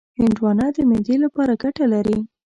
[0.19, 2.17] هندوانه د معدې لپاره ګټه لري.